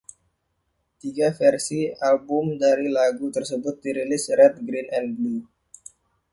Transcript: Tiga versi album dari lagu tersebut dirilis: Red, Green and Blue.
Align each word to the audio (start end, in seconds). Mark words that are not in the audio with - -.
Tiga 0.99 1.29
versi 1.39 1.79
album 2.09 2.45
dari 2.63 2.87
lagu 2.97 3.27
tersebut 3.35 3.75
dirilis: 3.85 4.23
Red, 4.39 4.53
Green 4.67 4.87
and 4.97 5.07
Blue. 5.17 5.43